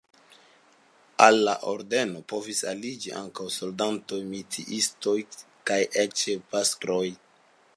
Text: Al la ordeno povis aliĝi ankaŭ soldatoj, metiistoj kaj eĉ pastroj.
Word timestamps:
Al 1.25 1.35
la 1.47 1.53
ordeno 1.71 2.21
povis 2.33 2.61
aliĝi 2.71 3.13
ankaŭ 3.19 3.45
soldatoj, 3.57 4.19
metiistoj 4.33 5.15
kaj 5.71 5.81
eĉ 6.05 6.25
pastroj. 6.55 7.05